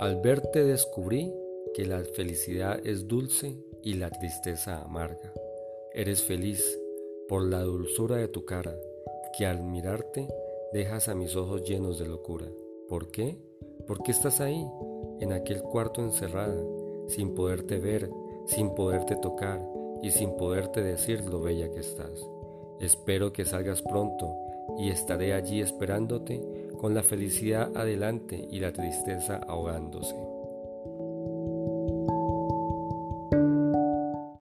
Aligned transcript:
Al 0.00 0.16
verte 0.16 0.64
descubrí 0.64 1.30
que 1.74 1.84
la 1.84 1.98
felicidad 1.98 2.80
es 2.86 3.06
dulce 3.06 3.58
y 3.82 3.92
la 3.94 4.08
tristeza 4.08 4.80
amarga. 4.80 5.34
Eres 5.92 6.22
feliz 6.22 6.64
por 7.28 7.44
la 7.44 7.60
dulzura 7.60 8.16
de 8.16 8.26
tu 8.26 8.46
cara, 8.46 8.74
que 9.36 9.44
al 9.44 9.62
mirarte 9.62 10.26
dejas 10.72 11.10
a 11.10 11.14
mis 11.14 11.36
ojos 11.36 11.64
llenos 11.64 11.98
de 11.98 12.06
locura. 12.06 12.46
¿Por 12.88 13.10
qué? 13.10 13.36
Porque 13.86 14.12
estás 14.12 14.40
ahí, 14.40 14.66
en 15.20 15.34
aquel 15.34 15.60
cuarto 15.60 16.00
encerrada, 16.00 16.64
sin 17.08 17.34
poderte 17.34 17.78
ver, 17.78 18.08
sin 18.46 18.74
poderte 18.74 19.16
tocar 19.16 19.60
y 20.02 20.12
sin 20.12 20.34
poderte 20.38 20.82
decir 20.82 21.26
lo 21.26 21.42
bella 21.42 21.70
que 21.70 21.80
estás. 21.80 22.26
Espero 22.80 23.34
que 23.34 23.44
salgas 23.44 23.82
pronto 23.82 24.34
y 24.78 24.88
estaré 24.88 25.34
allí 25.34 25.60
esperándote 25.60 26.40
con 26.80 26.94
la 26.94 27.02
felicidad 27.02 27.76
adelante 27.76 28.48
y 28.50 28.58
la 28.58 28.72
tristeza 28.72 29.36
ahogándose. 29.46 30.14